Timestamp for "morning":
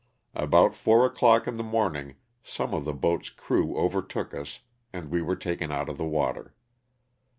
1.63-2.15